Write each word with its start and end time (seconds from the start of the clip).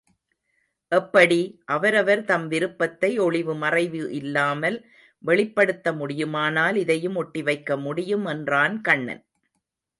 எப்படி? 0.91 1.37
அவரவர் 1.65 2.23
தம் 2.23 2.47
விருப்பத்தை 2.47 3.19
ஒளிவுமறைவு 3.19 4.01
இல்லாமல் 4.11 4.77
வெளிப்படுத்த 5.23 5.93
முடியுமானால் 5.93 6.75
இதையும் 6.75 7.15
ஒட்டி 7.15 7.43
வைக்க 7.43 7.77
முடியும் 7.77 8.25
என்றான் 8.25 8.81
கண்ணன். 8.81 9.23